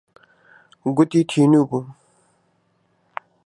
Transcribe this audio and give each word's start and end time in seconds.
گوتی 0.95 1.21
تینوو 1.29 1.63
بووم. 1.69 1.87